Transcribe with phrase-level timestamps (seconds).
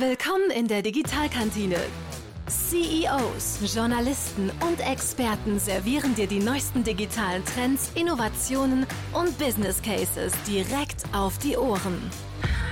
[0.00, 1.74] Willkommen in der Digitalkantine.
[2.46, 11.02] CEOs, Journalisten und Experten servieren dir die neuesten digitalen Trends, Innovationen und Business Cases direkt
[11.12, 11.98] auf die Ohren.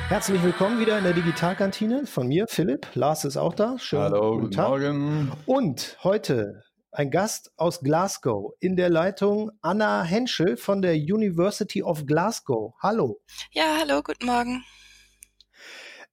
[0.06, 2.86] Herzlich willkommen wieder in der Digitalkantine von mir, Philipp.
[2.94, 3.76] Lars ist auch da.
[3.76, 3.98] Schön.
[3.98, 4.68] Hallo, guten, Tag.
[4.68, 5.32] Morgen.
[5.46, 6.62] Und heute
[6.92, 12.74] ein Gast aus Glasgow in der Leitung Anna Henschel von der University of Glasgow.
[12.80, 13.20] Hallo.
[13.50, 14.64] Ja, hallo, guten Morgen.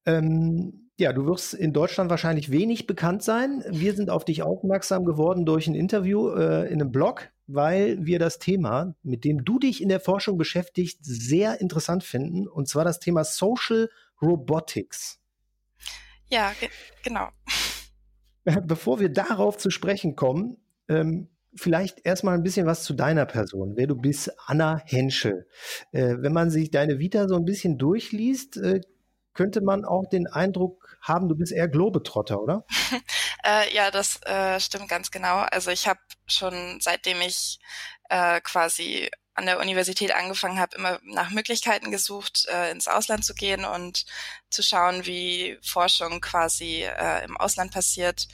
[0.07, 3.63] Ähm, ja, du wirst in Deutschland wahrscheinlich wenig bekannt sein.
[3.69, 8.19] Wir sind auf dich aufmerksam geworden durch ein Interview äh, in einem Blog, weil wir
[8.19, 12.47] das Thema, mit dem du dich in der Forschung beschäftigst, sehr interessant finden.
[12.47, 13.89] Und zwar das Thema Social
[14.21, 15.19] Robotics.
[16.29, 16.69] Ja, ge
[17.03, 17.29] genau.
[18.63, 20.57] Bevor wir darauf zu sprechen kommen,
[20.89, 25.47] ähm, vielleicht erstmal ein bisschen was zu deiner Person, wer du bist, Anna Henschel.
[25.91, 28.81] Äh, wenn man sich deine Vita so ein bisschen durchliest, äh,
[29.33, 32.65] könnte man auch den Eindruck haben, du bist eher Globetrotter, oder?
[33.45, 35.37] äh, ja, das äh, stimmt ganz genau.
[35.39, 37.59] Also ich habe schon seitdem ich
[38.09, 43.33] äh, quasi an der Universität angefangen habe, immer nach Möglichkeiten gesucht, äh, ins Ausland zu
[43.33, 44.05] gehen und
[44.49, 48.27] zu schauen, wie Forschung quasi äh, im Ausland passiert.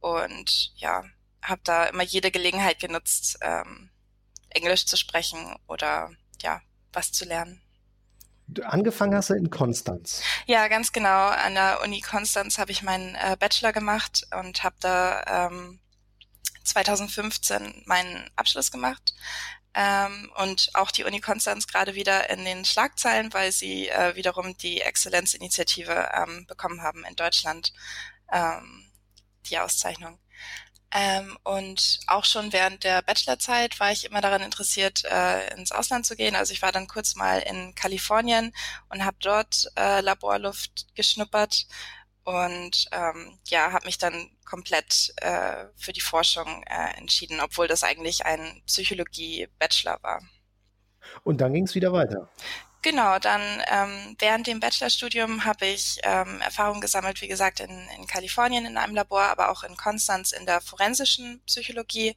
[0.00, 1.04] Und ja,
[1.42, 3.90] habe da immer jede Gelegenheit genutzt, ähm,
[4.50, 6.10] Englisch zu sprechen oder
[6.42, 6.60] ja,
[6.92, 7.62] was zu lernen.
[8.60, 10.22] Angefangen hast du in Konstanz.
[10.46, 11.28] Ja, ganz genau.
[11.28, 15.80] An der Uni Konstanz habe ich meinen äh, Bachelor gemacht und habe da ähm,
[16.64, 19.14] 2015 meinen Abschluss gemacht.
[19.74, 24.56] Ähm, und auch die Uni Konstanz gerade wieder in den Schlagzeilen, weil sie äh, wiederum
[24.58, 27.72] die Exzellenzinitiative ähm, bekommen haben in Deutschland,
[28.30, 28.84] ähm,
[29.46, 30.18] die Auszeichnung.
[30.94, 36.04] Ähm, und auch schon während der Bachelorzeit war ich immer daran interessiert, äh, ins Ausland
[36.04, 36.36] zu gehen.
[36.36, 38.52] Also ich war dann kurz mal in Kalifornien
[38.90, 41.66] und habe dort äh, Laborluft geschnuppert
[42.24, 47.82] und ähm, ja, habe mich dann komplett äh, für die Forschung äh, entschieden, obwohl das
[47.84, 50.22] eigentlich ein Psychologie-Bachelor war.
[51.24, 52.28] Und dann ging es wieder weiter.
[52.84, 58.08] Genau, dann ähm, während dem Bachelorstudium habe ich ähm, Erfahrung gesammelt, wie gesagt, in, in
[58.08, 62.16] Kalifornien in einem Labor, aber auch in Konstanz in der forensischen Psychologie.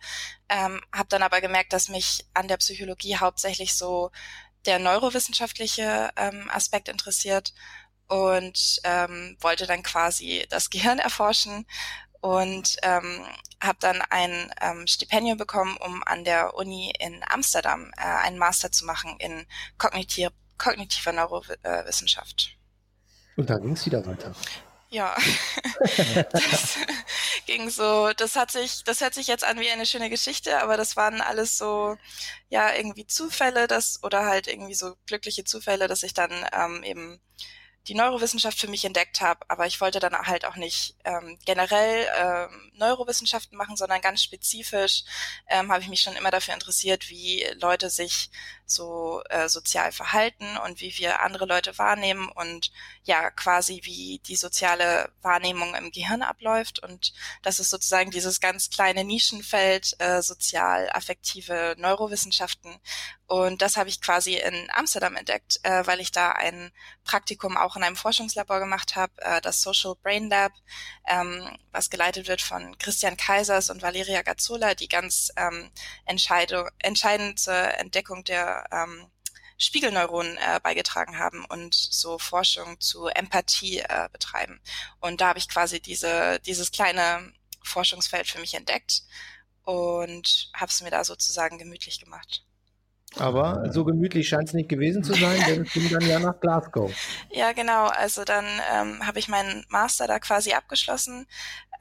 [0.50, 4.10] Ähm, habe dann aber gemerkt, dass mich an der Psychologie hauptsächlich so
[4.66, 7.54] der neurowissenschaftliche ähm, Aspekt interessiert
[8.08, 11.68] und ähm, wollte dann quasi das Gehirn erforschen
[12.22, 13.24] und ähm,
[13.62, 18.72] habe dann ein ähm, Stipendium bekommen, um an der Uni in Amsterdam äh, einen Master
[18.72, 19.46] zu machen in
[19.78, 22.58] kognitiv kognitiver Neurowissenschaft.
[23.36, 24.34] Und dann ging es wieder weiter.
[24.90, 25.18] Ja,
[26.32, 26.78] das
[27.46, 30.78] ging so, das hat sich, das hört sich jetzt an wie eine schöne Geschichte, aber
[30.78, 31.98] das waren alles so,
[32.50, 37.20] ja, irgendwie Zufälle, das, oder halt irgendwie so glückliche Zufälle, dass ich dann ähm, eben
[37.88, 42.08] die Neurowissenschaft für mich entdeckt habe, aber ich wollte dann halt auch nicht ähm, generell
[42.18, 45.04] ähm, Neurowissenschaften machen, sondern ganz spezifisch
[45.48, 48.30] ähm, habe ich mich schon immer dafür interessiert, wie Leute sich
[48.66, 52.72] so äh, sozial verhalten und wie wir andere Leute wahrnehmen und
[53.04, 57.14] ja quasi wie die soziale Wahrnehmung im Gehirn abläuft und
[57.44, 62.80] das ist sozusagen dieses ganz kleine Nischenfeld äh, sozial-affektive Neurowissenschaften
[63.28, 66.72] und das habe ich quasi in Amsterdam entdeckt, äh, weil ich da ein
[67.04, 70.52] Praktikum auch in einem Forschungslabor gemacht habe, äh, das Social Brain Lab,
[71.08, 75.72] ähm, was geleitet wird von Christian Kaisers und Valeria Gazzola, die ganz ähm,
[76.06, 79.08] entscheidend zur Entdeckung der ähm,
[79.58, 84.60] Spiegelneuronen äh, beigetragen haben und so Forschung zu Empathie äh, betreiben.
[85.00, 89.04] Und da habe ich quasi diese, dieses kleine Forschungsfeld für mich entdeckt
[89.64, 92.46] und habe es mir da sozusagen gemütlich gemacht.
[93.18, 96.40] Aber so gemütlich scheint es nicht gewesen zu sein, denn es ging dann ja nach
[96.40, 96.92] Glasgow.
[97.32, 97.88] Ja, genau.
[97.88, 101.28] Also dann ähm, habe ich meinen Master da quasi abgeschlossen,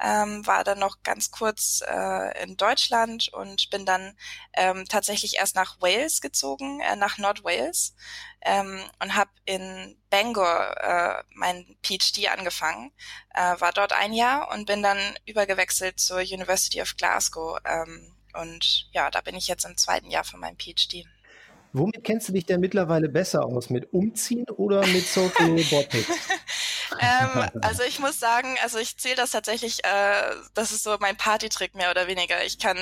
[0.00, 4.16] ähm, war dann noch ganz kurz äh, in Deutschland und bin dann
[4.54, 7.94] ähm, tatsächlich erst nach Wales gezogen, äh, nach Nord-Wales
[8.42, 12.92] ähm, und habe in Bangor äh, mein PhD angefangen,
[13.34, 17.58] äh, war dort ein Jahr und bin dann übergewechselt zur University of Glasgow.
[17.64, 21.06] Ähm, und ja, da bin ich jetzt im zweiten Jahr von meinem PhD.
[21.74, 23.68] Womit kennst du dich denn mittlerweile besser aus?
[23.68, 26.08] Mit Umziehen oder mit Social Robotics?
[27.00, 31.16] ähm, also ich muss sagen, also ich zähle das tatsächlich, äh, das ist so mein
[31.16, 32.44] Partytrick mehr oder weniger.
[32.44, 32.78] Ich kann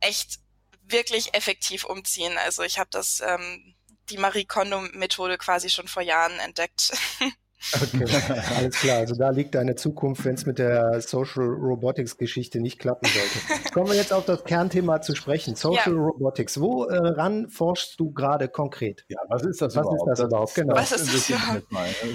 [0.00, 0.40] echt
[0.82, 2.36] wirklich effektiv umziehen.
[2.36, 3.76] Also ich habe das ähm,
[4.10, 6.92] die Marie Kondo Methode quasi schon vor Jahren entdeckt.
[7.74, 8.04] Okay,
[8.58, 8.98] alles klar.
[8.98, 13.70] Also da liegt deine Zukunft, wenn es mit der Social Robotics Geschichte nicht klappen sollte.
[13.72, 15.54] Kommen wir jetzt auf das Kernthema zu sprechen.
[15.54, 16.00] Social ja.
[16.00, 16.60] Robotics.
[16.60, 19.04] Woran äh, forschst du gerade konkret?
[19.08, 20.10] Ja, was ist das was überhaupt?
[20.10, 20.54] Ist das, überhaupt?
[20.54, 20.74] Genau.
[20.74, 21.62] Was ist das überhaupt?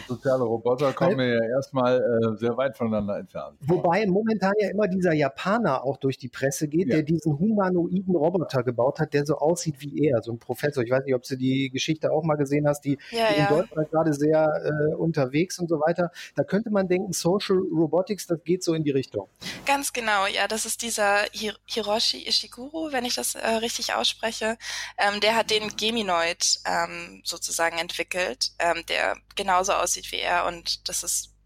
[0.08, 3.58] Soziale Roboter kommen ja erstmal äh, sehr weit voneinander entfernt.
[3.62, 6.96] Wobei momentan ja immer dieser Japaner auch durch die Presse geht, ja.
[6.96, 10.84] der diesen humanoiden Roboter gebaut hat, der so aussieht wie er, so ein Professor.
[10.84, 13.90] Ich weiß nicht, ob du die Geschichte auch mal gesehen hast, die, ja, in Deutschland
[13.90, 16.12] gerade sehr äh, unterwegs und so weiter.
[16.36, 19.30] Da könnte man denken, Social Robotics, das geht so in die Richtung.
[19.66, 24.58] Ganz genau, ja, das ist dieser Hir Hiroshi Ishiguro, wenn ich das äh, richtig ausspreche.
[24.98, 30.90] Ähm, der hat den Geminoid ähm, sozusagen entwickelt, ähm, der genauso aussieht wie er und
[30.90, 31.37] das ist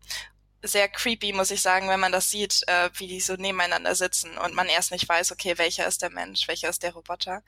[0.63, 4.38] sehr creepy, muss ich sagen, wenn man das sieht, äh, wie die so nebeneinander sitzen
[4.38, 7.44] und man erst nicht weiß, okay, welcher ist der Mensch, welcher ist der Roboter.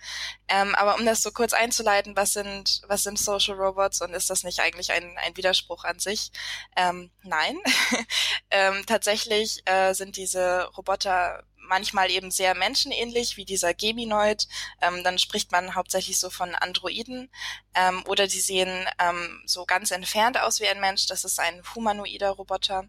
[0.47, 4.29] Ähm, aber um das so kurz einzuleiten, was sind, was sind Social Robots und ist
[4.29, 6.31] das nicht eigentlich ein, ein Widerspruch an sich?
[6.75, 7.57] Ähm, nein.
[8.51, 14.47] ähm, tatsächlich äh, sind diese Roboter manchmal eben sehr menschenähnlich, wie dieser Geminoid.
[14.81, 17.29] Ähm, dann spricht man hauptsächlich so von Androiden.
[17.73, 21.07] Ähm, oder die sehen ähm, so ganz entfernt aus wie ein Mensch.
[21.07, 22.85] Das ist ein humanoider Roboter.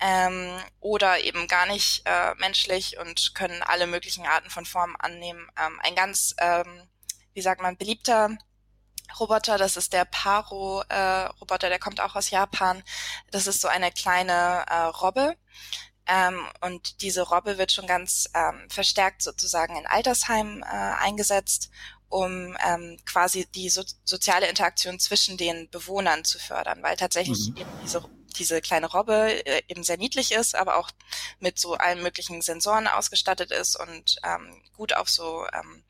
[0.00, 5.48] Ähm, oder eben gar nicht äh, menschlich und können alle möglichen Arten von Formen annehmen.
[5.58, 6.88] Ähm, ein ganz, ähm,
[7.32, 8.36] wie sagt man, beliebter
[9.18, 12.82] Roboter, das ist der Paro-Roboter, äh, der kommt auch aus Japan.
[13.30, 15.36] Das ist so eine kleine äh, Robbe,
[16.06, 21.70] ähm, und diese Robbe wird schon ganz ähm, verstärkt sozusagen in Altersheimen äh, eingesetzt,
[22.08, 27.56] um ähm, quasi die so soziale Interaktion zwischen den Bewohnern zu fördern, weil tatsächlich mhm.
[27.56, 28.04] eben diese
[28.36, 30.90] diese kleine Robbe äh, eben sehr niedlich ist, aber auch
[31.38, 35.84] mit so allen möglichen Sensoren ausgestattet ist und ähm, gut auf so ähm,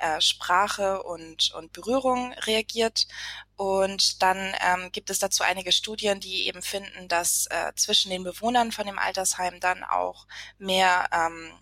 [0.00, 3.06] äh, Sprache und, und Berührung reagiert.
[3.56, 8.24] Und dann ähm, gibt es dazu einige Studien, die eben finden, dass äh, zwischen den
[8.24, 10.26] Bewohnern von dem Altersheim dann auch
[10.58, 11.52] mehr ähm,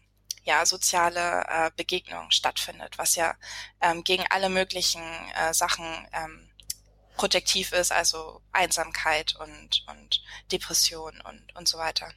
[0.44, 3.35] ja, soziale äh, Begegnung stattfindet, was ja
[3.81, 5.02] ähm, gegen alle möglichen
[5.34, 6.49] äh, Sachen ähm,
[7.17, 12.11] protektiv ist, also Einsamkeit und, und Depression und, und so weiter.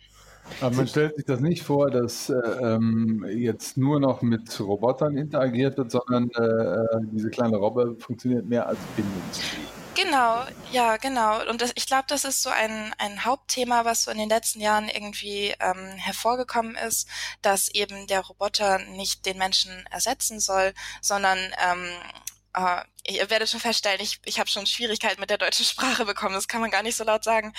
[0.59, 5.17] Aber man stellt sich das nicht vor, dass äh, ähm, jetzt nur noch mit Robotern
[5.17, 9.81] interagiert wird, sondern äh, äh diese kleine Robbe funktioniert mehr als Bindungsglied.
[9.93, 11.47] Genau, ja, genau.
[11.49, 14.61] Und das, ich glaube, das ist so ein, ein Hauptthema, was so in den letzten
[14.61, 17.09] Jahren irgendwie ähm, hervorgekommen ist,
[17.41, 21.89] dass eben der Roboter nicht den Menschen ersetzen soll, sondern ähm,
[22.57, 26.35] Uh, ihr werdet schon feststellen, ich, ich habe schon Schwierigkeiten mit der deutschen Sprache bekommen,
[26.35, 27.53] das kann man gar nicht so laut sagen.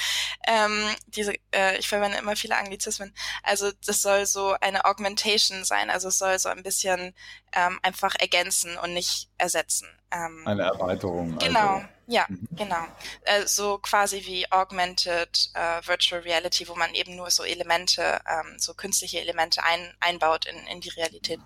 [0.47, 3.15] Ähm, diese, äh, ich verwende immer viele Anglizismen.
[3.43, 7.15] Also das soll so eine Augmentation sein, also es soll so ein bisschen
[7.53, 9.89] ähm, einfach ergänzen und nicht ersetzen.
[10.11, 11.39] Ähm, eine Erweiterung.
[11.39, 11.89] Genau, also.
[12.07, 12.49] ja, mhm.
[12.53, 12.85] genau.
[13.23, 18.59] Äh, so quasi wie Augmented äh, Virtual Reality, wo man eben nur so Elemente, ähm,
[18.59, 21.41] so künstliche Elemente ein, einbaut in, in die Realität.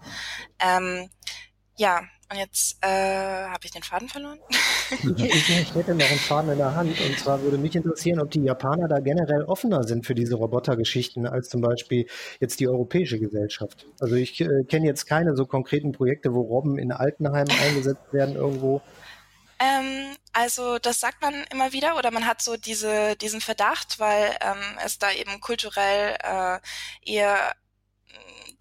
[0.58, 1.10] Ähm,
[1.76, 4.40] ja, und jetzt äh, habe ich den Faden verloren.
[4.90, 7.00] ich, ich, ich, hätte noch einen Faden in der Hand.
[7.00, 11.26] Und zwar würde mich interessieren, ob die Japaner da generell offener sind für diese Robotergeschichten
[11.26, 12.06] als zum Beispiel
[12.40, 13.86] jetzt die europäische Gesellschaft.
[14.00, 18.34] Also ich äh, kenne jetzt keine so konkreten Projekte, wo Robben in Altenheimen eingesetzt werden
[18.34, 18.82] irgendwo.
[19.60, 24.36] Ähm, also das sagt man immer wieder oder man hat so diese, diesen Verdacht, weil
[24.40, 26.58] ähm, es da eben kulturell äh,
[27.04, 27.54] eher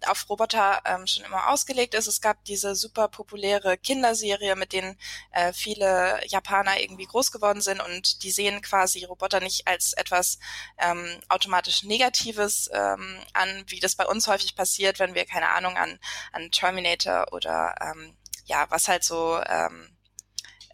[0.06, 2.06] auf Roboter ähm, schon immer ausgelegt ist.
[2.06, 4.98] Es gab diese super populäre Kinderserie, mit denen
[5.32, 10.38] äh, viele Japaner irgendwie groß geworden sind und die sehen quasi Roboter nicht als etwas
[10.78, 15.76] ähm, automatisch Negatives ähm, an, wie das bei uns häufig passiert, wenn wir keine Ahnung
[15.76, 15.98] an,
[16.32, 19.96] an Terminator oder ähm, ja, was halt so, ähm,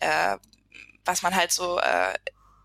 [0.00, 0.37] äh,
[1.05, 2.14] was man halt so äh,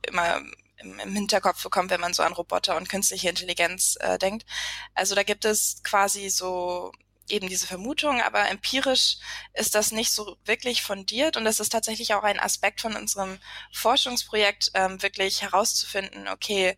[0.07, 0.41] immer
[0.77, 4.45] im, im Hinterkopf bekommt, wenn man so an Roboter und künstliche Intelligenz äh, denkt.
[4.93, 6.91] Also da gibt es quasi so
[7.29, 9.17] eben diese Vermutung, aber empirisch
[9.53, 13.39] ist das nicht so wirklich fundiert und das ist tatsächlich auch ein Aspekt von unserem
[13.73, 16.77] Forschungsprojekt, ähm, wirklich herauszufinden, okay,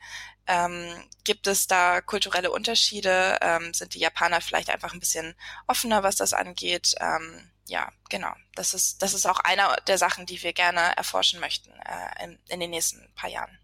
[0.50, 3.38] ähm, gibt es da kulturelle Unterschiede?
[3.42, 5.36] Ähm, sind die Japaner vielleicht einfach ein bisschen
[5.68, 6.96] offener, was das angeht?
[7.00, 8.34] Ähm, ja, genau.
[8.56, 12.40] Das ist, das ist auch einer der Sachen, die wir gerne erforschen möchten äh, in,
[12.48, 13.59] in den nächsten paar Jahren.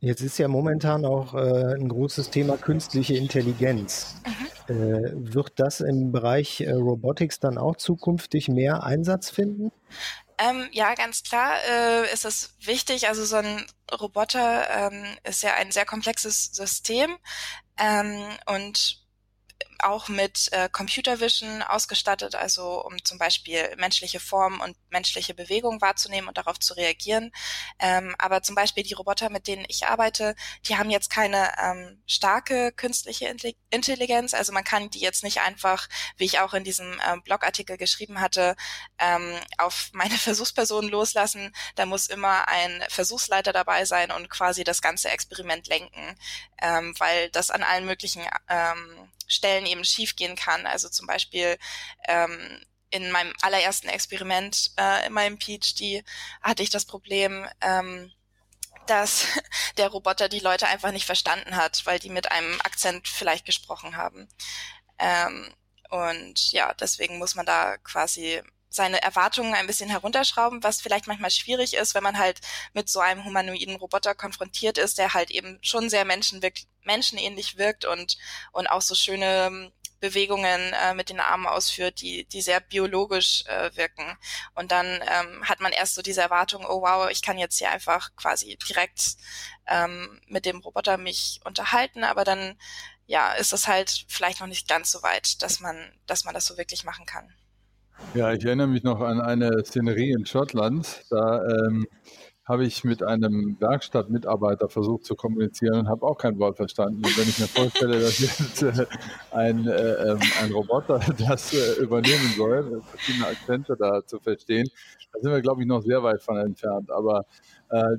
[0.00, 4.16] Jetzt ist ja momentan auch äh, ein großes Thema künstliche Intelligenz.
[4.66, 9.72] Äh, wird das im Bereich äh, Robotics dann auch zukünftig mehr Einsatz finden?
[10.38, 13.08] Ähm, ja, ganz klar äh, ist es wichtig.
[13.08, 13.66] Also so ein
[14.00, 17.10] Roboter ähm, ist ja ein sehr komplexes System
[17.76, 19.04] ähm, und
[19.84, 25.80] auch mit äh, Computer Vision ausgestattet, also um zum Beispiel menschliche Form und menschliche Bewegung
[25.80, 27.32] wahrzunehmen und darauf zu reagieren.
[27.78, 30.34] Ähm, aber zum Beispiel die Roboter, mit denen ich arbeite,
[30.66, 33.34] die haben jetzt keine ähm, starke künstliche
[33.70, 34.34] Intelligenz.
[34.34, 38.20] Also man kann die jetzt nicht einfach, wie ich auch in diesem ähm, Blogartikel geschrieben
[38.20, 38.56] hatte,
[38.98, 41.54] ähm, auf meine Versuchsperson loslassen.
[41.74, 46.16] Da muss immer ein Versuchsleiter dabei sein und quasi das ganze Experiment lenken,
[46.60, 50.66] ähm, weil das an allen möglichen ähm, Stellen eben schiefgehen kann.
[50.66, 51.56] Also zum Beispiel
[52.08, 52.60] ähm,
[52.90, 56.04] in meinem allerersten Experiment äh, in meinem PhD
[56.42, 58.12] hatte ich das Problem, ähm,
[58.86, 59.26] dass
[59.76, 63.96] der Roboter die Leute einfach nicht verstanden hat, weil die mit einem Akzent vielleicht gesprochen
[63.96, 64.28] haben.
[64.98, 65.54] Ähm,
[65.90, 71.30] und ja, deswegen muss man da quasi seine Erwartungen ein bisschen herunterschrauben, was vielleicht manchmal
[71.30, 72.40] schwierig ist, wenn man halt
[72.72, 77.84] mit so einem humanoiden Roboter konfrontiert ist, der halt eben schon sehr menschenwirk menschenähnlich wirkt
[77.84, 78.16] und,
[78.52, 83.44] und auch so schöne ähm, Bewegungen äh, mit den Armen ausführt, die, die sehr biologisch
[83.46, 84.16] äh, wirken.
[84.54, 87.70] Und dann ähm, hat man erst so diese Erwartung, oh wow, ich kann jetzt hier
[87.70, 89.16] einfach quasi direkt
[89.66, 92.58] ähm, mit dem Roboter mich unterhalten, aber dann
[93.06, 96.46] ja, ist es halt vielleicht noch nicht ganz so weit, dass man, dass man das
[96.46, 97.34] so wirklich machen kann.
[98.14, 101.04] Ja, ich erinnere mich noch an eine Szenerie in Schottland.
[101.10, 101.86] Da ähm,
[102.50, 106.96] habe ich mit einem Werkstattmitarbeiter versucht zu kommunizieren und habe auch kein Wort verstanden.
[106.96, 108.86] Und wenn ich mir vorstelle, dass jetzt äh,
[109.30, 114.68] ein, äh, ähm, ein Roboter das äh, übernehmen soll, verschiedene Akzente da zu verstehen,
[115.12, 116.90] da sind wir, glaube ich, noch sehr weit von entfernt.
[116.90, 117.24] Aber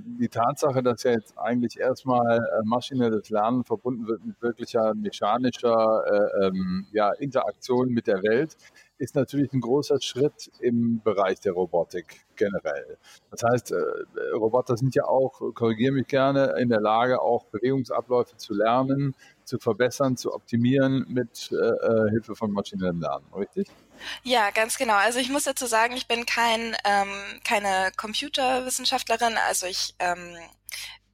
[0.06, 6.04] die Tatsache, dass ja jetzt eigentlich erstmal äh, maschinelles Lernen verbunden wird mit wirklicher mechanischer
[6.06, 8.58] äh, ähm, ja, Interaktion mit der Welt,
[8.98, 12.98] ist natürlich ein großer Schritt im Bereich der Robotik generell.
[13.32, 13.76] Das heißt, äh,
[14.36, 19.58] Roboter sind ja auch, korrigiere mich gerne, in der Lage, auch Bewegungsabläufe zu lernen, zu
[19.58, 23.68] verbessern, zu optimieren mit äh, äh Hilfe von maschinellem Lernen, richtig?
[24.24, 24.96] Ja, ganz genau.
[24.96, 29.38] Also ich muss dazu sagen, ich bin kein ähm, keine Computerwissenschaftlerin.
[29.38, 30.38] Also ich ähm,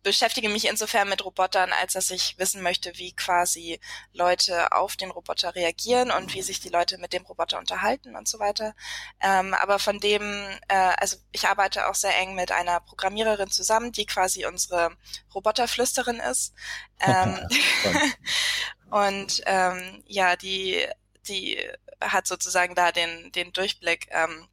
[0.08, 3.77] beschäftige mich insofern mit Robotern, als dass ich wissen möchte, wie quasi
[4.13, 8.25] Leute auf den Roboter reagieren und wie sich die Leute mit dem Roboter unterhalten und
[8.25, 8.74] so weiter.
[9.22, 10.24] Ähm, aber von dem,
[10.70, 14.96] äh, also ich arbeite auch sehr eng mit einer Programmiererin zusammen, die quasi unsere
[15.36, 16.53] Roboterflüsterin ist.
[17.00, 17.38] Ähm,
[18.89, 20.84] und ähm, ja, die,
[21.27, 21.63] die
[22.01, 24.08] hat sozusagen da den, den Durchblick.
[24.12, 24.48] Ähm,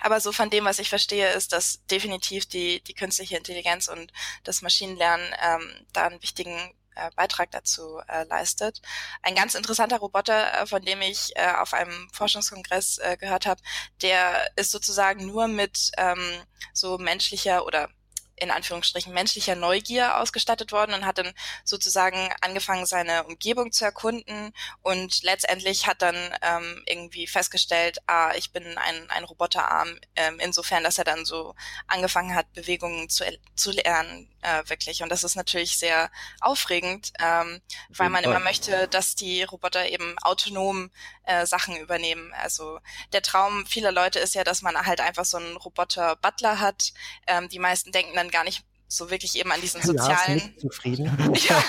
[0.00, 4.12] aber so von dem, was ich verstehe, ist, dass definitiv die, die künstliche Intelligenz und
[4.42, 8.80] das Maschinenlernen ähm, da einen wichtigen äh, Beitrag dazu äh, leistet.
[9.22, 13.60] Ein ganz interessanter Roboter, äh, von dem ich äh, auf einem Forschungskongress äh, gehört habe,
[14.02, 17.88] der ist sozusagen nur mit ähm, so menschlicher oder
[18.36, 21.32] in Anführungsstrichen menschlicher Neugier ausgestattet worden und hat dann
[21.64, 28.52] sozusagen angefangen, seine Umgebung zu erkunden und letztendlich hat dann ähm, irgendwie festgestellt, ah, ich
[28.52, 31.54] bin ein, ein Roboterarm, ähm, insofern, dass er dann so
[31.86, 33.24] angefangen hat, Bewegungen zu,
[33.54, 35.02] zu lernen, äh, wirklich.
[35.02, 36.10] Und das ist natürlich sehr
[36.40, 40.90] aufregend, ähm, weil man immer möchte, dass die Roboter eben autonom
[41.24, 42.32] äh, Sachen übernehmen.
[42.34, 42.80] Also
[43.12, 46.92] der Traum vieler Leute ist ja, dass man halt einfach so einen Roboter-Butler hat.
[47.26, 50.54] Ähm, die meisten denken dann gar nicht so wirklich eben an diesen sozialen.
[50.56, 51.34] Ja, zufrieden.
[51.48, 51.64] ja.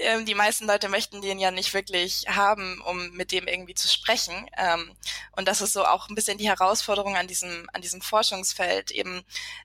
[0.00, 3.88] Ähm, die meisten Leute möchten den ja nicht wirklich haben, um mit dem irgendwie zu
[3.88, 4.48] sprechen.
[4.56, 4.96] Ähm,
[5.32, 9.22] und das ist so auch ein bisschen die Herausforderung an diesem, an diesem Forschungsfeld, eben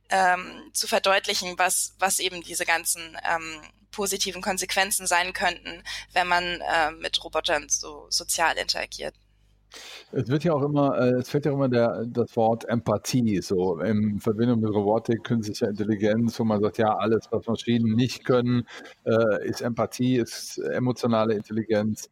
[0.09, 6.43] ähm, zu verdeutlichen, was, was eben diese ganzen ähm, positiven Konsequenzen sein könnten, wenn man
[6.61, 9.15] äh, mit Robotern so sozial interagiert.
[10.11, 13.79] Es wird ja auch immer, äh, es fällt ja immer der, das Wort Empathie so
[13.79, 18.65] in Verbindung mit Robotik, künstlicher Intelligenz, wo man sagt, ja, alles, was Maschinen nicht können,
[19.05, 22.09] äh, ist Empathie, ist emotionale Intelligenz.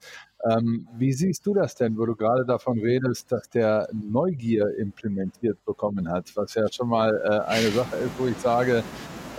[0.50, 5.63] Ähm, wie siehst du das denn, wo du gerade davon redest, dass der Neugier implementiert
[5.63, 8.83] bekommen hat, was ja schon mal äh, eine Sache ist, wo ich sage,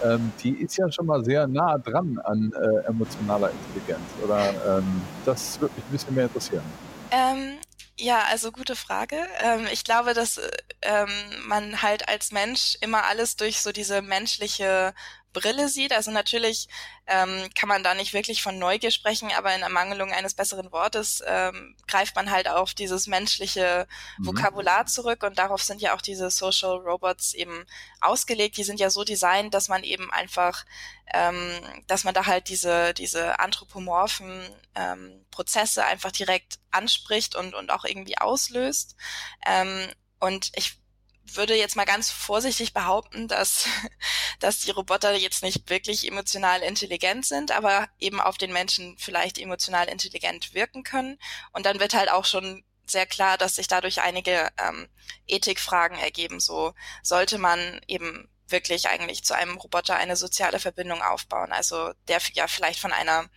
[0.02, 2.52] ähm, die ist ja schon mal sehr nah dran an
[2.86, 4.08] emotionaler Intelligenz.
[4.24, 6.64] Oder ähm, das würde mich ein bisschen mehr interessieren.
[7.10, 7.58] Ähm,
[7.98, 9.16] ja, also gute Frage.
[9.40, 10.40] Ähm, ich glaube, dass
[10.82, 11.08] ähm,
[11.46, 14.94] man halt als Mensch immer alles durch so diese menschliche
[15.34, 15.92] Brille sieht.
[15.92, 16.68] Also natürlich
[17.06, 21.22] ähm, kann man da nicht wirklich von Neugier sprechen, aber in Ermangelung eines besseren Wortes
[21.26, 23.86] ähm, greift man halt auf dieses menschliche
[24.16, 24.26] mhm.
[24.26, 27.66] Vokabular zurück und darauf sind ja auch diese Social Robots eben
[28.00, 28.56] ausgelegt.
[28.56, 30.64] Die sind ja so designt, dass man eben einfach,
[31.12, 31.52] ähm,
[31.86, 37.84] dass man da halt diese, diese anthropomorphen ähm, Prozesse einfach direkt anspricht und, und auch
[37.84, 38.96] irgendwie auslöst.
[39.44, 39.88] Ähm,
[40.20, 40.78] und ich
[41.26, 43.66] würde jetzt mal ganz vorsichtig behaupten, dass,
[44.40, 49.38] dass die Roboter jetzt nicht wirklich emotional intelligent sind, aber eben auf den Menschen vielleicht
[49.38, 51.18] emotional intelligent wirken können.
[51.52, 54.88] Und dann wird halt auch schon sehr klar, dass sich dadurch einige ähm,
[55.26, 56.40] Ethikfragen ergeben.
[56.40, 61.52] So sollte man eben wirklich eigentlich zu einem Roboter eine soziale Verbindung aufbauen.
[61.52, 63.28] Also der ja vielleicht von einer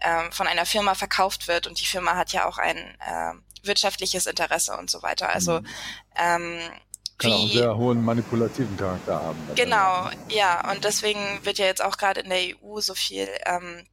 [0.00, 3.32] ähm, von einer Firma verkauft wird und die Firma hat ja auch ein äh,
[3.66, 5.28] wirtschaftliches Interesse und so weiter.
[5.30, 5.66] Also mhm.
[6.16, 6.60] ähm,
[7.18, 9.38] kann auch einen sehr hohen manipulativen Charakter haben.
[9.56, 10.70] Genau, ja.
[10.70, 13.84] Und deswegen wird ja jetzt auch gerade in der EU so viel ähm,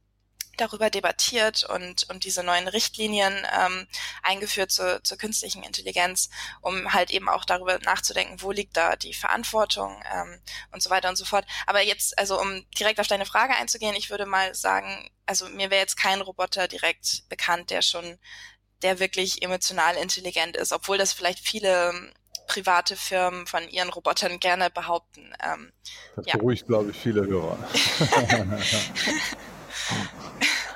[0.56, 3.86] darüber debattiert und, und diese neuen Richtlinien ähm,
[4.22, 6.30] eingeführt zur, zur künstlichen Intelligenz,
[6.62, 10.40] um halt eben auch darüber nachzudenken, wo liegt da die Verantwortung ähm,
[10.72, 11.46] und so weiter und so fort.
[11.66, 15.70] Aber jetzt, also um direkt auf deine Frage einzugehen, ich würde mal sagen, also mir
[15.70, 18.18] wäre jetzt kein Roboter direkt bekannt, der schon,
[18.82, 22.12] der wirklich emotional intelligent ist, obwohl das vielleicht viele
[22.46, 25.32] private Firmen von ihren Robotern gerne behaupten.
[25.44, 25.72] Ähm,
[26.16, 26.36] das ja.
[26.36, 27.58] beruhigt, glaube ich, viele Hörer.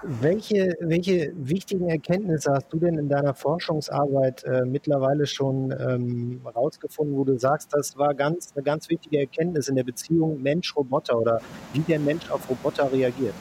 [0.03, 7.15] Welche, welche wichtigen Erkenntnisse hast du denn in deiner Forschungsarbeit äh, mittlerweile schon ähm, rausgefunden,
[7.19, 11.43] wo du sagst, das war ganz, eine ganz wichtige Erkenntnis in der Beziehung Mensch-Roboter oder
[11.75, 13.35] wie der Mensch auf Roboter reagiert?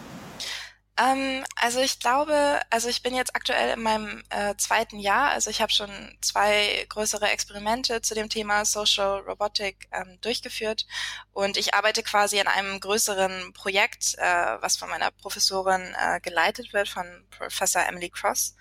[0.99, 5.49] Ähm, also ich glaube, also ich bin jetzt aktuell in meinem äh, zweiten Jahr, also
[5.49, 5.89] ich habe schon
[6.21, 10.85] zwei größere Experimente zu dem Thema Social Robotic ähm, durchgeführt
[11.31, 16.73] und ich arbeite quasi an einem größeren Projekt, äh, was von meiner Professorin äh, geleitet
[16.73, 18.55] wird, von Professor Emily Cross.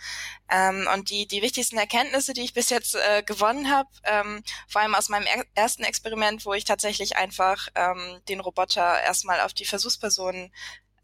[0.48, 4.82] Ähm, und die, die wichtigsten Erkenntnisse, die ich bis jetzt äh, gewonnen habe, ähm, vor
[4.82, 9.54] allem aus meinem er ersten Experiment, wo ich tatsächlich einfach ähm, den Roboter erstmal auf
[9.54, 10.52] die Versuchspersonen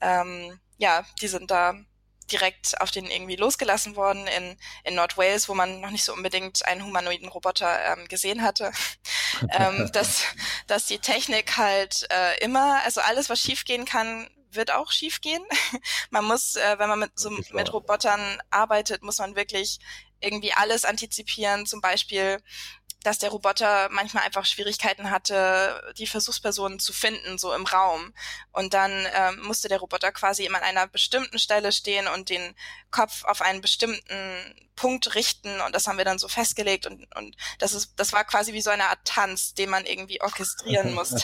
[0.04, 1.74] ähm, ja, die sind da
[2.30, 6.64] direkt auf den irgendwie losgelassen worden in, in Nordwales, wo man noch nicht so unbedingt
[6.66, 8.72] einen humanoiden Roboter ähm, gesehen hatte.
[9.50, 10.22] ähm, dass,
[10.66, 15.44] dass die Technik halt äh, immer, also alles, was schiefgehen kann, wird auch schiefgehen.
[16.10, 19.78] man muss, äh, wenn man mit so mit Robotern arbeitet, muss man wirklich
[20.20, 21.66] irgendwie alles antizipieren.
[21.66, 22.40] Zum Beispiel
[23.04, 28.12] dass der Roboter manchmal einfach Schwierigkeiten hatte, die Versuchspersonen zu finden, so im Raum.
[28.50, 32.56] Und dann ähm, musste der Roboter quasi immer an einer bestimmten Stelle stehen und den
[32.90, 34.16] Kopf auf einen bestimmten
[34.76, 38.24] Punkt richten und das haben wir dann so festgelegt und, und das ist, das war
[38.24, 41.22] quasi wie so eine Art Tanz, den man irgendwie orchestrieren musste,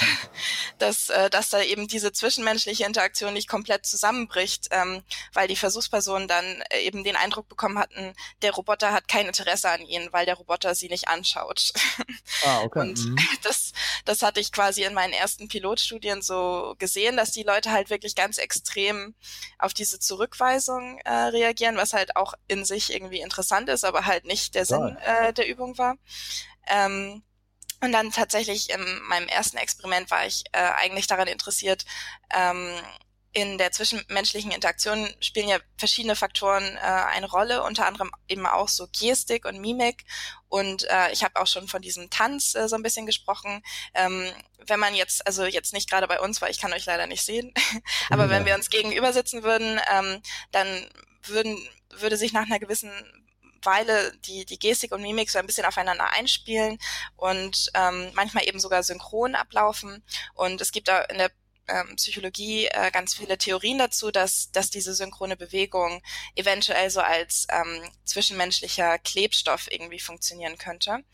[0.79, 5.03] dass, äh, dass da eben diese zwischenmenschliche Interaktion nicht komplett zusammenbricht, ähm,
[5.33, 9.71] weil die Versuchspersonen dann äh, eben den Eindruck bekommen hatten, der Roboter hat kein Interesse
[9.71, 11.73] an ihnen, weil der Roboter sie nicht anschaut.
[12.47, 12.81] Ah, okay.
[12.81, 13.17] Und mhm.
[13.43, 13.73] das,
[14.05, 18.15] das hatte ich quasi in meinen ersten Pilotstudien so gesehen, dass die Leute halt wirklich
[18.15, 19.15] ganz extrem
[19.59, 24.05] auf diese Zurückweisung äh, reagieren, was halt auch in sich irgendwie interessant interessant ist, aber
[24.05, 25.97] halt nicht der Sinn äh, der Übung war.
[26.67, 27.23] Ähm,
[27.83, 31.87] und dann tatsächlich in meinem ersten Experiment war ich äh, eigentlich daran interessiert,
[32.35, 32.71] ähm,
[33.33, 38.69] in der zwischenmenschlichen Interaktion spielen ja verschiedene Faktoren äh, eine Rolle, unter anderem eben auch
[38.69, 40.05] so Gestik und Mimik.
[40.49, 43.63] Und äh, ich habe auch schon von diesem Tanz äh, so ein bisschen gesprochen.
[43.95, 44.29] Ähm,
[44.67, 47.25] wenn man jetzt, also jetzt nicht gerade bei uns, weil ich kann euch leider nicht
[47.25, 47.55] sehen,
[48.11, 48.31] aber ja.
[48.31, 50.91] wenn wir uns gegenüber sitzen würden, ähm, dann
[51.23, 51.57] würden,
[51.91, 52.91] würde sich nach einer gewissen
[53.63, 56.79] Weile die, die Gestik und Mimik so ein bisschen aufeinander einspielen
[57.17, 60.03] und ähm, manchmal eben sogar synchron ablaufen.
[60.35, 61.31] Und es gibt da in der
[61.69, 66.03] ähm, Psychologie äh, ganz viele Theorien dazu, dass, dass diese synchrone Bewegung
[66.35, 71.05] eventuell so als ähm, zwischenmenschlicher Klebstoff irgendwie funktionieren könnte.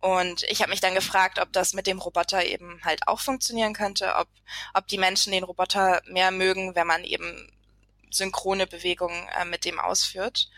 [0.00, 3.72] Und ich habe mich dann gefragt, ob das mit dem Roboter eben halt auch funktionieren
[3.72, 4.28] könnte, ob,
[4.74, 7.50] ob die Menschen den Roboter mehr mögen, wenn man eben
[8.10, 10.48] synchrone Bewegungen äh, mit dem ausführt.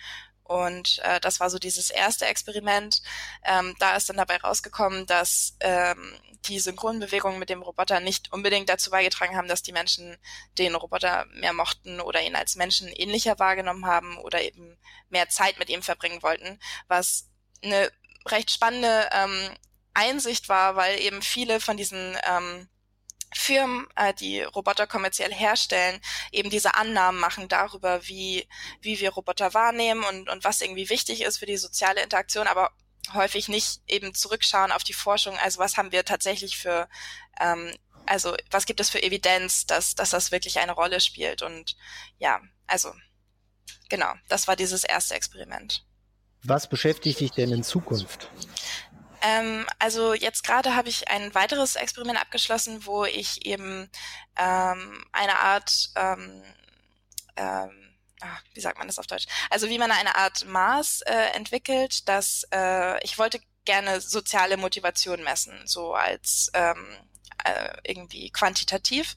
[0.49, 3.03] Und äh, das war so dieses erste Experiment.
[3.45, 8.71] Ähm, da ist dann dabei rausgekommen, dass ähm, die Synchronbewegungen mit dem Roboter nicht unbedingt
[8.71, 10.17] dazu beigetragen haben, dass die Menschen
[10.57, 14.79] den Roboter mehr mochten oder ihn als Menschen ähnlicher wahrgenommen haben oder eben
[15.11, 17.29] mehr Zeit mit ihm verbringen wollten, was
[17.63, 17.93] eine
[18.27, 19.51] recht spannende ähm,
[19.93, 22.69] Einsicht war, weil eben viele von diesen ähm,
[23.35, 26.01] Firmen, äh, die Roboter kommerziell herstellen,
[26.33, 28.49] eben diese Annahmen machen darüber, wie,
[28.81, 32.71] wie wir Roboter wahrnehmen und, und was irgendwie wichtig ist für die soziale Interaktion, aber
[33.15, 36.89] häufig nicht eben zurückschauen auf die Forschung, also was haben wir tatsächlich für,
[37.41, 37.75] ähm,
[38.07, 41.77] also was gibt es für Evidenz, dass, dass das wirklich eine Rolle spielt und
[42.19, 42.93] ja, also
[43.89, 45.85] genau, das war dieses erste Experiment.
[46.45, 48.31] Was beschäftigt dich denn in Zukunft?
[49.23, 53.91] Ähm, also jetzt gerade habe ich ein weiteres Experiment abgeschlossen, wo ich eben
[54.37, 56.43] ähm, eine Art, ähm,
[57.37, 59.27] ähm, ach, wie sagt man das auf Deutsch?
[59.51, 65.23] Also wie man eine Art Maß äh, entwickelt, dass äh, ich wollte gerne soziale Motivation
[65.23, 66.87] messen, so als ähm,
[67.45, 69.15] äh, irgendwie quantitativ.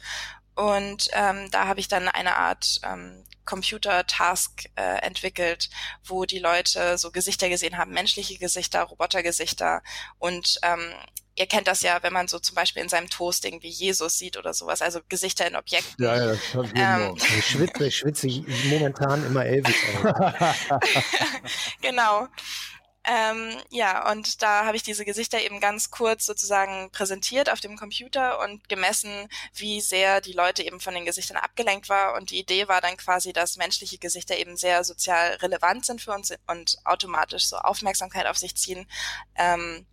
[0.55, 5.69] Und ähm, da habe ich dann eine Art ähm, Computer-Task äh, entwickelt,
[6.03, 9.81] wo die Leute so Gesichter gesehen haben, menschliche Gesichter, Robotergesichter
[10.19, 10.93] und ähm,
[11.35, 14.37] ihr kennt das ja, wenn man so zum Beispiel in seinem Toast irgendwie Jesus sieht
[14.37, 16.03] oder sowas, also Gesichter in Objekten.
[16.03, 16.39] Ja, ja, das
[16.75, 18.27] ähm, ich schwitze, ich schwitze
[18.69, 19.75] momentan immer Elvis.
[21.81, 22.27] genau.
[23.03, 27.75] Ähm, ja, und da habe ich diese Gesichter eben ganz kurz sozusagen präsentiert auf dem
[27.75, 32.13] Computer und gemessen, wie sehr die Leute eben von den Gesichtern abgelenkt war.
[32.15, 36.11] Und die Idee war dann quasi, dass menschliche Gesichter eben sehr sozial relevant sind für
[36.11, 38.87] uns und automatisch so Aufmerksamkeit auf sich ziehen.
[39.35, 39.87] Ähm,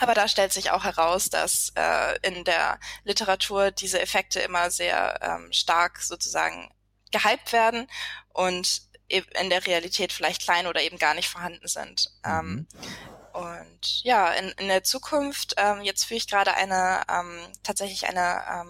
[0.00, 5.18] aber da stellt sich auch heraus, dass äh, in der Literatur diese Effekte immer sehr
[5.22, 6.68] ähm, stark sozusagen
[7.10, 7.86] gehypt werden
[8.32, 8.82] und
[9.40, 12.10] in der Realität vielleicht klein oder eben gar nicht vorhanden sind.
[12.24, 12.66] Ähm, mhm.
[13.32, 18.64] und ja, in, in der Zukunft, ähm, jetzt führe ich gerade eine ähm, tatsächlich eine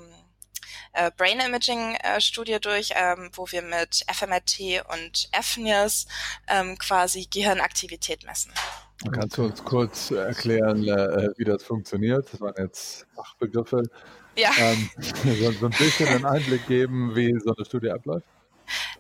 [1.17, 6.07] Brain Imaging äh, Studie durch, ähm, wo wir mit FMRT und FNIRS
[6.47, 8.53] ähm, quasi Gehirnaktivität messen.
[9.13, 12.33] Kannst du uns kurz erklären, äh, wie das funktioniert?
[12.33, 13.83] Das waren jetzt Fachbegriffe.
[14.37, 14.51] Ja.
[14.57, 14.91] Ähm,
[15.25, 18.27] so, so ein bisschen einen Einblick geben, wie so eine Studie abläuft?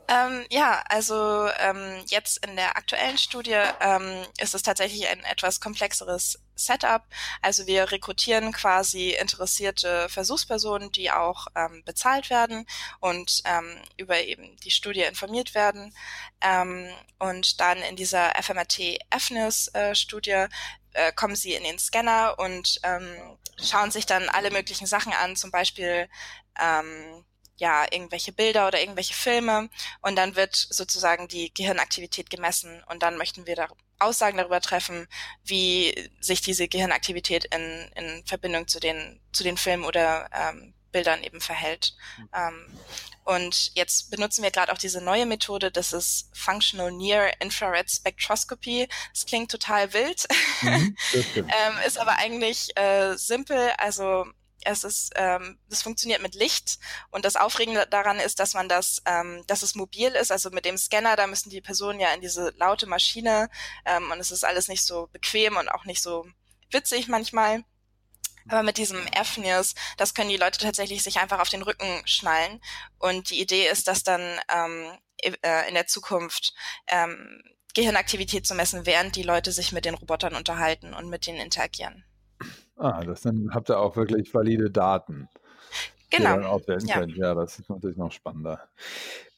[0.07, 5.61] Ähm, ja, also ähm, jetzt in der aktuellen Studie ähm, ist es tatsächlich ein etwas
[5.61, 7.03] komplexeres Setup.
[7.41, 12.67] Also wir rekrutieren quasi interessierte Versuchspersonen, die auch ähm, bezahlt werden
[13.01, 15.95] und ähm, über eben die Studie informiert werden.
[16.43, 16.89] Ähm,
[17.19, 20.49] und dann in dieser FMRT-EFNIS-Studie äh,
[20.95, 25.37] äh, kommen sie in den Scanner und ähm, schauen sich dann alle möglichen Sachen an,
[25.37, 26.09] zum Beispiel
[26.61, 27.25] ähm,
[27.57, 29.69] ja, irgendwelche Bilder oder irgendwelche Filme
[30.01, 35.07] und dann wird sozusagen die Gehirnaktivität gemessen und dann möchten wir da Aussagen darüber treffen,
[35.45, 41.23] wie sich diese Gehirnaktivität in, in Verbindung zu den, zu den Filmen oder ähm, Bildern
[41.23, 41.95] eben verhält.
[42.19, 42.29] Mhm.
[42.35, 42.79] Ähm,
[43.25, 48.87] und jetzt benutzen wir gerade auch diese neue Methode, das ist Functional Near Infrared Spectroscopy.
[49.13, 50.27] Das klingt total wild,
[50.61, 50.97] mhm,
[51.37, 53.73] ähm, ist aber eigentlich äh, simpel.
[53.79, 54.27] Also
[54.65, 56.79] es ist, ähm, das funktioniert mit Licht
[57.11, 60.33] und das Aufregende daran ist, dass man das, ähm, dass es mobil ist.
[60.33, 63.51] Also mit dem Scanner, da müssen die Personen ja in diese laute Maschine
[63.85, 66.27] ähm, und es ist alles nicht so bequem und auch nicht so
[66.71, 67.65] witzig manchmal.
[68.49, 72.61] Aber mit diesem FNIRS, das können die Leute tatsächlich sich einfach auf den Rücken schnallen.
[72.99, 76.53] Und die Idee ist, dass dann ähm, äh, in der Zukunft
[76.87, 77.43] ähm,
[77.75, 82.05] Gehirnaktivität zu messen, während die Leute sich mit den Robotern unterhalten und mit denen interagieren.
[82.77, 85.29] Ah, das dann habt ihr auch wirklich valide Daten.
[86.11, 86.61] Genau.
[86.69, 87.05] Ja.
[87.07, 88.61] ja, das ist natürlich noch spannender.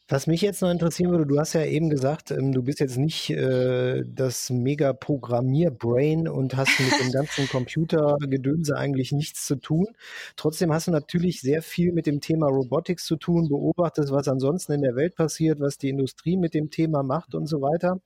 [0.09, 2.97] Was mich jetzt noch interessieren würde, du hast ja eben gesagt, ähm, du bist jetzt
[2.97, 9.89] nicht äh, das mega Programmierbrain und hast mit dem ganzen Computergedönse eigentlich nichts zu tun.
[10.37, 14.75] Trotzdem hast du natürlich sehr viel mit dem Thema Robotics zu tun, beobachtest, was ansonsten
[14.75, 18.01] in der Welt passiert, was die Industrie mit dem Thema macht und so weiter.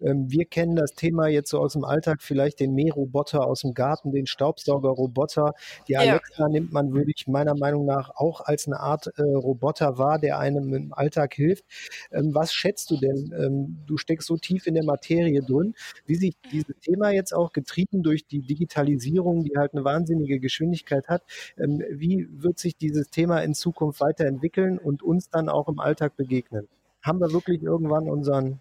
[0.00, 3.74] Ähm, wir kennen das Thema jetzt so aus dem Alltag, vielleicht den Mähroboter aus dem
[3.74, 5.54] Garten, den Staubsaugerroboter.
[5.88, 6.48] Die Alexa ja.
[6.48, 10.38] nimmt man, würde ich meiner Meinung nach auch als eine Art äh, Roboter wahr, der
[10.38, 11.64] einem im Alltag hilft.
[12.12, 13.34] Ähm, was schätzt du denn?
[13.36, 15.74] Ähm, du steckst so tief in der Materie drin,
[16.06, 21.08] wie sich dieses Thema jetzt auch getrieben durch die Digitalisierung, die halt eine wahnsinnige Geschwindigkeit
[21.08, 21.22] hat,
[21.58, 26.16] ähm, wie wird sich dieses Thema in Zukunft weiterentwickeln und uns dann auch im Alltag
[26.16, 26.68] begegnen?
[27.02, 28.60] Haben wir wirklich irgendwann unseren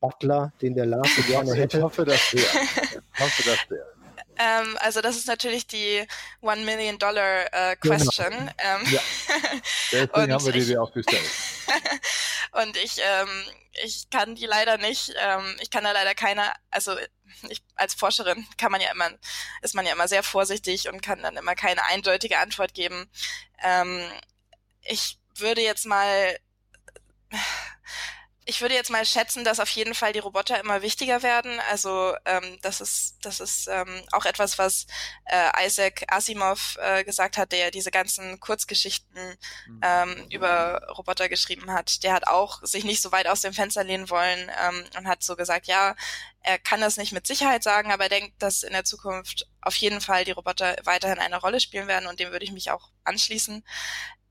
[0.00, 1.78] Butler, den der Lars so gerne hätte?
[1.78, 2.40] Ich hoffe das sehr.
[2.40, 3.86] Ich hoffe das sehr.
[4.38, 6.06] Ähm, also das ist natürlich die
[6.42, 7.96] One Million Dollar äh, genau.
[7.96, 8.30] Question.
[8.30, 8.52] Genau.
[8.58, 9.00] Ähm, ja.
[9.92, 11.30] Deswegen haben wir die dir auch gestellt.
[12.52, 13.28] und ich, ähm,
[13.84, 16.96] ich kann die leider nicht, ähm, ich kann da leider keine, also
[17.48, 19.10] ich, als Forscherin kann man ja immer,
[19.62, 23.10] ist man ja immer sehr vorsichtig und kann dann immer keine eindeutige Antwort geben.
[23.62, 24.02] Ähm,
[24.82, 26.38] ich würde jetzt mal
[28.48, 31.60] ich würde jetzt mal schätzen, dass auf jeden Fall die Roboter immer wichtiger werden.
[31.68, 34.86] Also ähm, das ist das ist ähm, auch etwas, was
[35.24, 39.80] äh, Isaac Asimov äh, gesagt hat, der diese ganzen Kurzgeschichten mhm.
[39.82, 42.04] ähm, über Roboter geschrieben hat.
[42.04, 45.24] Der hat auch sich nicht so weit aus dem Fenster lehnen wollen ähm, und hat
[45.24, 45.96] so gesagt, ja,
[46.40, 49.74] er kann das nicht mit Sicherheit sagen, aber er denkt, dass in der Zukunft auf
[49.74, 52.90] jeden Fall die Roboter weiterhin eine Rolle spielen werden und dem würde ich mich auch
[53.02, 53.64] anschließen.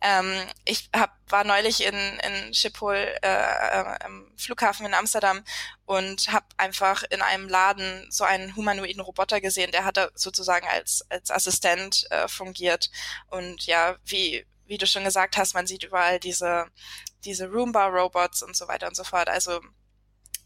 [0.02, 5.44] Ähm, ich hab, war neulich in, in Schiphol äh, äh, im Flughafen in Amsterdam
[5.86, 11.04] und habe einfach in einem Laden so einen humanoiden Roboter gesehen, der hatte sozusagen als,
[11.10, 12.92] als Assistent äh, fungiert.
[13.28, 16.68] Und ja, wie, wie du schon gesagt hast, man sieht überall diese,
[17.24, 19.30] diese Roomba-Robots und so weiter und so fort.
[19.30, 19.62] Also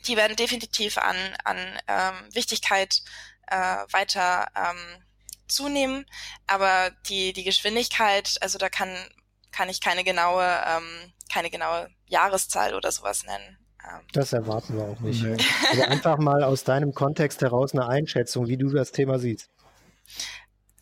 [0.07, 3.01] die werden definitiv an, an ähm, Wichtigkeit
[3.47, 5.03] äh, weiter ähm,
[5.47, 6.05] zunehmen.
[6.47, 8.89] Aber die, die Geschwindigkeit, also da kann,
[9.59, 13.57] kann ich keine genaue, ähm, keine genaue Jahreszahl oder sowas nennen.
[13.83, 14.07] Ähm.
[14.13, 15.21] Das erwarten wir auch nicht.
[15.21, 15.35] Nee.
[15.73, 19.49] Aber einfach mal aus deinem Kontext heraus eine Einschätzung, wie du das Thema siehst.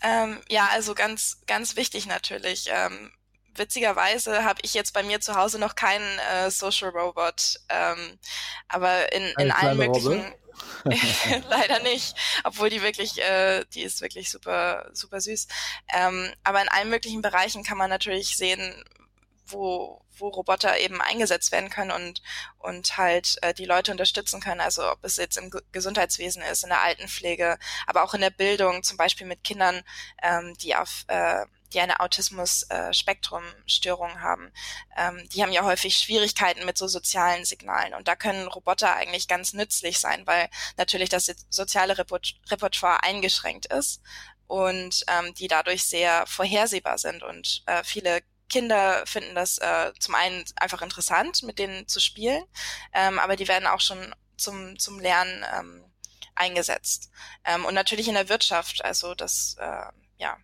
[0.03, 2.69] Ähm, ja, also ganz, ganz wichtig natürlich.
[2.71, 3.09] Ähm,
[3.57, 8.19] witzigerweise habe ich jetzt bei mir zu Hause noch keinen äh, Social Robot, ähm,
[8.67, 10.23] aber in, in allen möglichen.
[10.23, 10.35] Robbe?
[11.49, 15.47] Leider nicht, obwohl die wirklich, äh, die ist wirklich super, super süß.
[15.89, 18.83] Ähm, aber in allen möglichen Bereichen kann man natürlich sehen,
[19.45, 22.21] wo, wo Roboter eben eingesetzt werden können und,
[22.59, 24.61] und halt äh, die Leute unterstützen können.
[24.61, 28.83] Also ob es jetzt im Gesundheitswesen ist, in der Altenpflege, aber auch in der Bildung,
[28.83, 29.83] zum Beispiel mit Kindern,
[30.21, 34.51] ähm, die auf äh, die eine Autismus-Spektrum-Störung haben,
[34.95, 37.93] ähm, die haben ja häufig Schwierigkeiten mit so sozialen Signalen.
[37.93, 44.01] Und da können Roboter eigentlich ganz nützlich sein, weil natürlich das soziale Repertoire eingeschränkt ist
[44.47, 47.23] und ähm, die dadurch sehr vorhersehbar sind.
[47.23, 52.43] Und äh, viele Kinder finden das äh, zum einen einfach interessant, mit denen zu spielen,
[52.93, 55.83] ähm, aber die werden auch schon zum, zum Lernen ähm,
[56.35, 57.09] eingesetzt.
[57.43, 60.37] Ähm, und natürlich in der Wirtschaft, also das, äh, ja,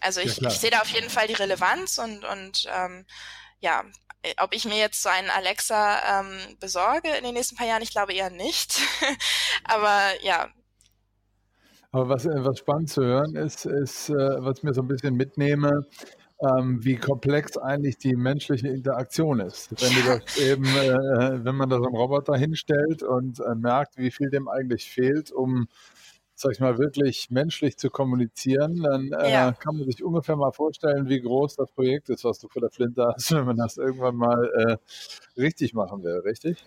[0.00, 3.06] also ich, ja, ich sehe da auf jeden Fall die Relevanz und, und ähm,
[3.60, 3.84] ja,
[4.38, 7.90] ob ich mir jetzt so einen Alexa ähm, besorge in den nächsten paar Jahren, ich
[7.90, 8.78] glaube eher nicht.
[9.64, 10.48] Aber ja.
[11.92, 14.88] Aber was, äh, was spannend zu hören ist, ist, äh, was ich mir so ein
[14.88, 15.86] bisschen mitnehme,
[16.40, 19.70] ähm, wie komplex eigentlich die menschliche Interaktion ist.
[19.80, 23.96] Wenn du das eben, äh, wenn man da so einen Roboter hinstellt und äh, merkt,
[23.96, 25.68] wie viel dem eigentlich fehlt, um
[26.40, 29.52] sag ich mal, wirklich menschlich zu kommunizieren, dann äh, ja.
[29.52, 32.70] kann man sich ungefähr mal vorstellen, wie groß das Projekt ist, was du vor der
[32.70, 36.64] Flinte hast, wenn man das irgendwann mal äh, richtig machen will, richtig?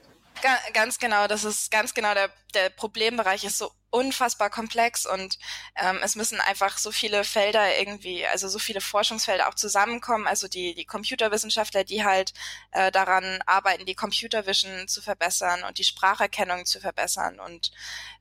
[0.74, 5.38] Ganz genau, das ist ganz genau der, der Problembereich ist so unfassbar komplex und
[5.76, 10.26] ähm, es müssen einfach so viele Felder irgendwie, also so viele Forschungsfelder auch zusammenkommen.
[10.26, 12.34] Also die, die Computerwissenschaftler, die halt
[12.72, 17.72] äh, daran arbeiten, die Computer Vision zu verbessern und die Spracherkennung zu verbessern und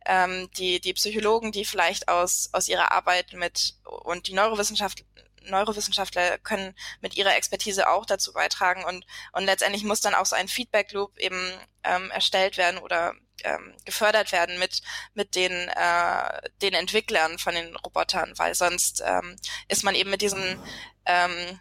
[0.05, 5.05] ähm, die, die Psychologen, die vielleicht aus, aus ihrer Arbeit mit und die Neurowissenschaft,
[5.49, 10.37] Neurowissenschaftler können mit ihrer Expertise auch dazu beitragen und, und letztendlich muss dann auch so
[10.37, 11.53] ein Feedback Loop eben
[11.85, 14.83] ähm, erstellt werden oder ähm, gefördert werden mit,
[15.15, 19.37] mit den, äh, den Entwicklern von den Robotern, weil sonst ähm,
[19.69, 20.61] ist man eben mit diesen
[21.07, 21.61] ähm,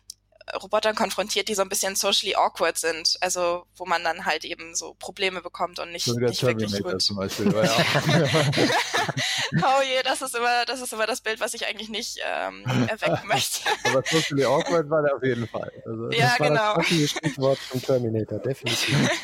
[0.61, 4.75] Robotern konfrontiert, die so ein bisschen socially awkward sind, also wo man dann halt eben
[4.75, 7.01] so Probleme bekommt und nicht, so nicht wirklich gut.
[7.01, 7.63] Zum Beispiel, ja.
[9.63, 12.63] oh je, das ist immer, das ist immer das Bild, was ich eigentlich nicht ähm,
[12.87, 13.69] erwecken möchte.
[13.83, 15.71] Aber socially awkward war der auf jeden Fall.
[15.85, 16.75] Also, ja, das genau.
[16.75, 18.95] Das Stichwort zum Terminator, definitiv.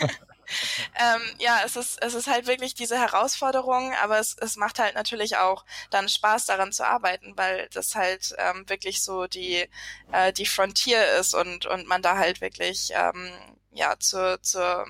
[0.95, 4.95] ähm, ja, es ist, es ist halt wirklich diese Herausforderung, aber es, es macht halt
[4.95, 9.67] natürlich auch dann Spaß daran zu arbeiten, weil das halt ähm, wirklich so die,
[10.11, 13.31] äh, die Frontier ist und, und man da halt wirklich ähm,
[13.71, 14.85] ja zur, zur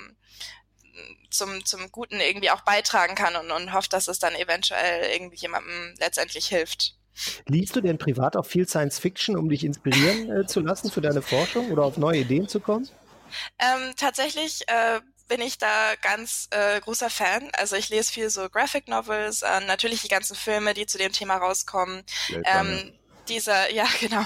[1.38, 5.38] zum, zum Guten irgendwie auch beitragen kann und, und hofft, dass es dann eventuell irgendwie
[5.38, 6.96] jemandem letztendlich hilft.
[7.48, 11.02] Liest du denn privat auch viel Science Fiction, um dich inspirieren äh, zu lassen für
[11.02, 12.88] deine Forschung oder auf neue Ideen zu kommen?
[13.60, 17.50] Ähm, tatsächlich äh, bin ich da ganz äh, großer Fan.
[17.54, 21.12] Also ich lese viel so Graphic Novels, äh, natürlich die ganzen Filme, die zu dem
[21.12, 22.04] Thema rauskommen.
[22.46, 22.94] Ähm,
[23.30, 24.26] dieser, ja genau,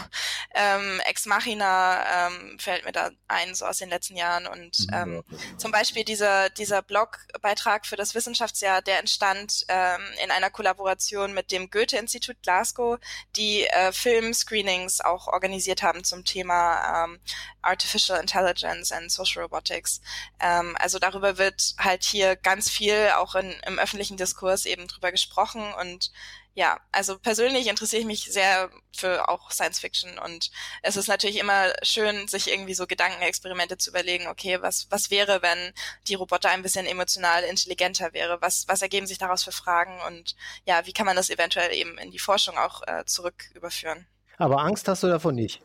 [0.54, 4.48] ähm, Ex Machina ähm, fällt mir da ein, so aus den letzten Jahren.
[4.48, 5.24] Und mhm, ähm,
[5.58, 11.52] zum Beispiel dieser, dieser Blogbeitrag für das Wissenschaftsjahr, der entstand ähm, in einer Kollaboration mit
[11.52, 13.00] dem Goethe-Institut Glasgow,
[13.36, 17.20] die äh, Film-Screenings auch organisiert haben zum Thema ähm,
[17.62, 20.02] Artificial Intelligence and Social Robotics.
[20.40, 25.12] Ähm, also darüber wird halt hier ganz viel auch in, im öffentlichen Diskurs eben drüber
[25.12, 26.12] gesprochen und
[26.54, 31.38] ja, also persönlich interessiere ich mich sehr für auch Science Fiction und es ist natürlich
[31.38, 35.74] immer schön, sich irgendwie so Gedankenexperimente zu überlegen, okay, was, was wäre, wenn
[36.08, 38.42] die Roboter ein bisschen emotional intelligenter wäre?
[38.42, 40.36] Was, was ergeben sich daraus für Fragen und
[40.66, 44.06] ja, wie kann man das eventuell eben in die Forschung auch äh, zurück überführen?
[44.38, 45.62] Aber Angst hast du davon nicht?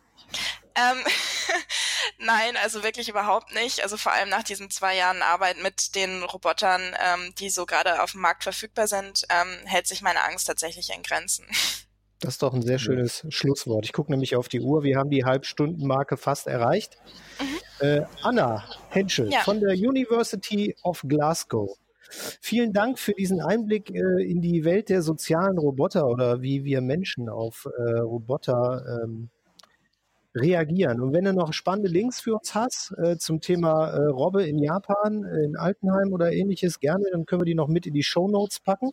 [0.76, 0.98] Ähm,
[2.18, 3.82] Nein, also wirklich überhaupt nicht.
[3.82, 8.02] Also vor allem nach diesen zwei Jahren Arbeit mit den Robotern, ähm, die so gerade
[8.02, 11.46] auf dem Markt verfügbar sind, ähm, hält sich meine Angst tatsächlich in Grenzen.
[12.20, 13.30] Das ist doch ein sehr schönes ja.
[13.30, 13.84] Schlusswort.
[13.84, 14.82] Ich gucke nämlich auf die Uhr.
[14.82, 16.96] Wir haben die Halbstundenmarke fast erreicht.
[17.38, 17.86] Mhm.
[17.86, 19.40] Äh, Anna Henschel ja.
[19.40, 21.76] von der University of Glasgow.
[22.40, 26.80] Vielen Dank für diesen Einblick äh, in die Welt der sozialen Roboter oder wie wir
[26.80, 29.28] Menschen auf äh, Roboter ähm,
[30.36, 31.00] reagieren.
[31.00, 34.58] Und wenn du noch spannende Links für uns hast äh, zum Thema äh, Robbe in
[34.58, 38.28] Japan, in Altenheim oder ähnliches, gerne, dann können wir die noch mit in die Show
[38.28, 38.90] Notes packen.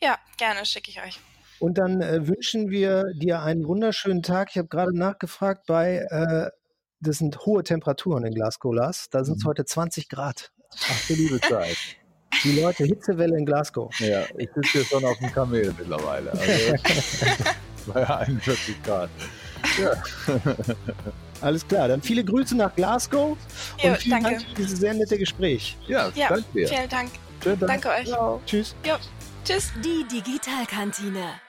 [0.00, 1.20] Ja, gerne, schicke ich euch.
[1.58, 4.50] Und dann äh, wünschen wir dir einen wunderschönen Tag.
[4.50, 6.50] Ich habe gerade nachgefragt bei, äh,
[7.00, 9.08] das sind hohe Temperaturen in Glasgow, Lars.
[9.10, 9.48] Da sind es mhm.
[9.48, 10.52] heute 20 Grad.
[10.72, 11.76] Ach, du liebe Zeit.
[12.44, 13.90] Die Leute, Hitzewelle in Glasgow.
[14.00, 16.32] Ja, ich sitze hier schon auf dem Kamel mittlerweile.
[16.32, 16.74] Also,
[17.92, 19.08] bei 41 Grad.
[19.78, 19.92] Ja.
[21.40, 23.36] Alles klar, dann viele Grüße nach Glasgow
[23.82, 24.38] jo, und vielen danke.
[24.38, 25.76] Dank für dieses sehr nette Gespräch.
[25.86, 26.68] Ja, ja danke dir.
[26.68, 27.10] Vielen Dank.
[27.40, 27.60] Dank.
[27.60, 28.06] Danke euch.
[28.06, 28.40] Ciao.
[28.46, 28.74] Tschüss.
[28.84, 28.94] Jo.
[29.44, 29.72] Tschüss.
[29.84, 31.40] Die Digitalkantine.